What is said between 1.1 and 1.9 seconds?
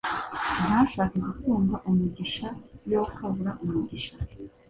gutunga